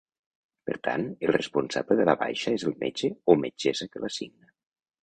Per 0.69 0.77
tant, 0.87 1.03
el 1.27 1.33
responsable 1.35 1.99
de 2.01 2.09
la 2.11 2.17
baixa 2.25 2.55
és 2.59 2.67
el 2.73 2.77
metge 2.87 3.13
o 3.35 3.39
metgessa 3.45 3.91
que 3.95 4.07
la 4.09 4.13
signa. 4.21 4.53